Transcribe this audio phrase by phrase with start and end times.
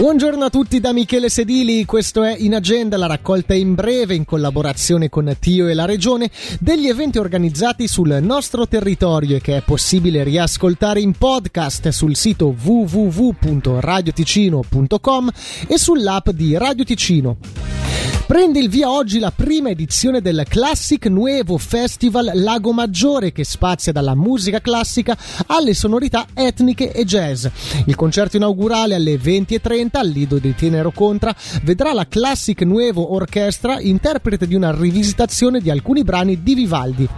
[0.00, 4.24] Buongiorno a tutti da Michele Sedili, questo è In Agenda, la raccolta in breve in
[4.24, 9.62] collaborazione con Tio e la Regione degli eventi organizzati sul nostro territorio e che è
[9.62, 15.30] possibile riascoltare in podcast sul sito www.radioticino.com
[15.68, 17.69] e sull'app di Radio Ticino.
[18.30, 23.90] Prende il via oggi la prima edizione del Classic Nuevo Festival Lago Maggiore che spazia
[23.90, 27.46] dalla musica classica alle sonorità etniche e jazz.
[27.86, 33.80] Il concerto inaugurale alle 20.30 al Lido di Tenero Contra vedrà la Classic Nuevo Orchestra
[33.80, 37.08] interprete di una rivisitazione di alcuni brani di Vivaldi.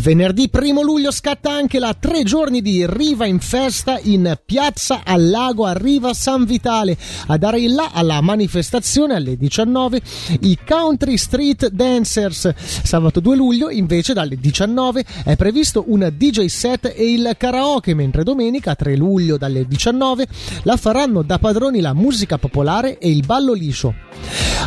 [0.00, 5.28] Venerdì 1 luglio scatta anche la tre giorni di Riva in festa in piazza al
[5.28, 6.96] lago a Riva San Vitale.
[7.26, 10.00] A dare il là alla manifestazione alle 19
[10.40, 12.54] i Country Street Dancers.
[12.56, 18.22] Sabato 2 luglio invece dalle 19 è previsto un DJ set e il karaoke, mentre
[18.22, 20.26] domenica 3 luglio dalle 19
[20.62, 23.94] la faranno da padroni la musica popolare e il ballo liscio.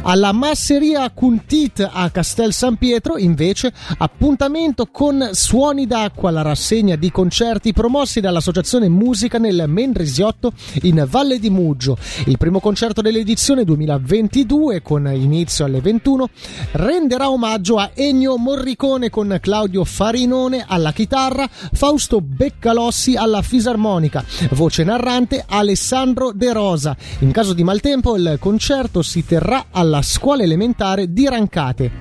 [0.06, 7.12] Alla Masseria Cuntit a Castel San Pietro invece appuntamento con Suoni d'acqua, la rassegna di
[7.12, 11.98] concerti promossi dall'Associazione Musica nel Mendrisiotto in Valle di Muggio.
[12.26, 16.30] Il primo concerto dell'edizione 2022, con inizio alle 21,
[16.72, 24.84] renderà omaggio a Ennio Morricone con Claudio Farinone alla chitarra, Fausto Beccalossi alla fisarmonica, voce
[24.84, 26.96] narrante Alessandro De Rosa.
[27.20, 31.92] In caso di maltempo il concerto si terrà alla scuola elementare di Rancate.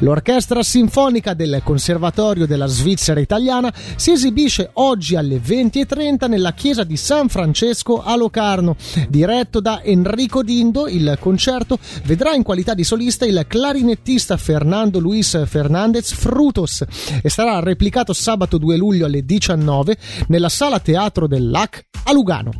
[0.00, 6.96] L'orchestra sinfonica del Conservatorio della Svizzera italiana si esibisce oggi alle 20.30 nella chiesa di
[6.96, 8.74] San Francesco a Locarno.
[9.08, 15.46] Diretto da Enrico Dindo, il concerto vedrà in qualità di solista il clarinettista Fernando Luis
[15.46, 16.84] Fernandez Frutos
[17.22, 22.50] e sarà replicato sabato 2 luglio alle 19 nella sala teatro del LAC a Lugano.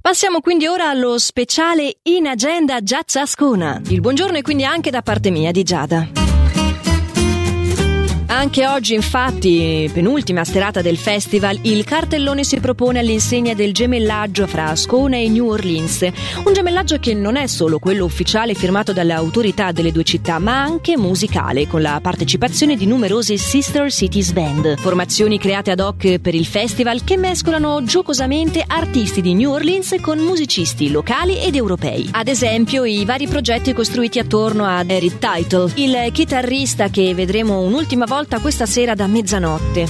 [0.00, 3.80] Passiamo quindi ora allo speciale in agenda Giazza Ascona.
[3.88, 6.21] Il buongiorno è quindi anche da parte mia di Giada.
[8.32, 14.70] Anche oggi, infatti, penultima serata del festival, il cartellone si propone all'insegna del gemellaggio fra
[14.70, 16.08] Ascona e New Orleans.
[16.42, 20.62] Un gemellaggio che non è solo quello ufficiale firmato dalle autorità delle due città, ma
[20.62, 24.78] anche musicale, con la partecipazione di numerose Sister Cities Band.
[24.78, 30.18] Formazioni create ad hoc per il festival che mescolano giocosamente artisti di New Orleans con
[30.18, 32.08] musicisti locali ed europei.
[32.12, 38.06] Ad esempio, i vari progetti costruiti attorno ad Eric Title, il chitarrista che vedremo un'ultima
[38.06, 39.84] volta volta questa sera da mezzanotte.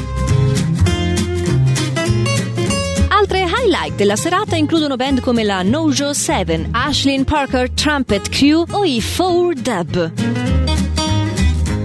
[3.09, 8.85] Altre highlight della serata includono band come la Nojo 7, Ashlyn Parker Trumpet Crew o
[8.85, 10.13] i Four Dub.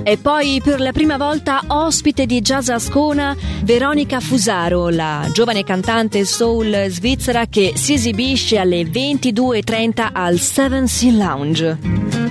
[0.04, 6.24] E poi per la prima volta ospite di Jazz Ascona Veronica Fusaro, la giovane cantante
[6.24, 12.27] soul svizzera che si esibisce alle 22.30 al Seven Sea Lounge.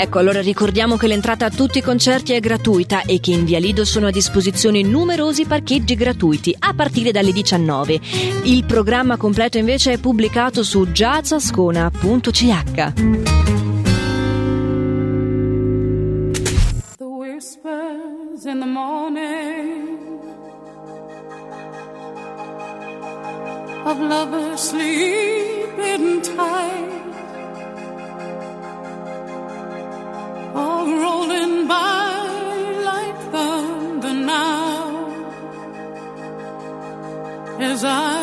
[0.00, 3.58] Ecco, allora ricordiamo che l'entrata a tutti i concerti è gratuita e che in Via
[3.58, 7.98] Lido sono a disposizione numerosi parcheggi gratuiti a partire dalle 19.
[8.44, 12.92] Il programma completo invece è pubblicato su jazzascona.ch.
[18.44, 19.98] In the morning
[23.84, 27.07] of lovers sleeping tight
[37.78, 38.17] as I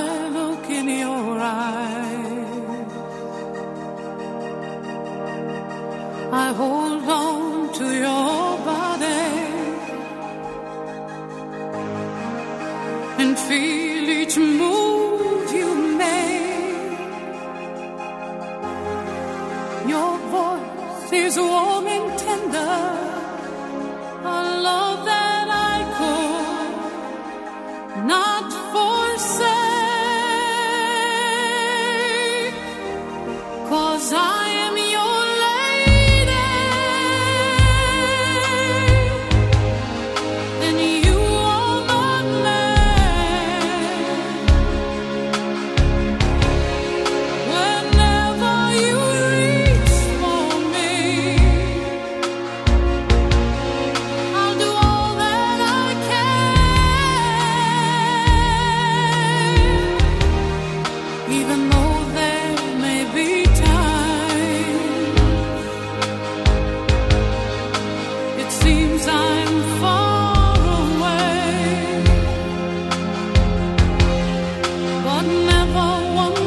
[75.73, 76.15] One.
[76.15, 76.44] want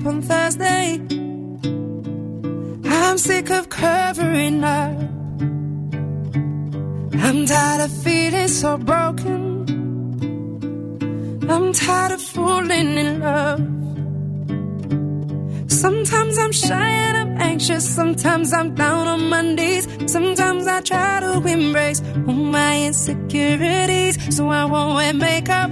[0.00, 1.00] up on Thursday.
[2.84, 4.96] I'm sick of covering up.
[7.24, 9.40] I'm tired of feeling so broken.
[11.50, 13.60] I'm tired of falling in love.
[15.70, 17.84] Sometimes I'm shy and I'm anxious.
[17.88, 19.86] Sometimes I'm down on my knees.
[20.06, 24.14] Sometimes I try to embrace all my insecurities.
[24.36, 25.60] So I won't wear makeup